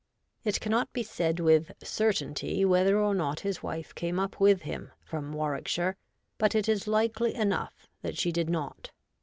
It 0.43 0.59
cannot 0.59 0.91
be 0.93 1.03
said 1.03 1.39
with 1.39 1.73
certainty 1.83 2.65
whether 2.65 2.99
or 2.99 3.13
not 3.13 3.41
his 3.41 3.61
wife 3.61 3.93
came 3.93 4.19
up 4.19 4.39
with 4.39 4.63
him 4.63 4.89
from 5.03 5.31
Warwickshire, 5.31 5.95
but 6.39 6.55
it 6.55 6.67
is 6.67 6.87
likely 6.87 7.35
enough 7.35 7.87
that 8.01 8.17
she 8.17 8.31
did 8.31 8.49
not. 8.49 8.89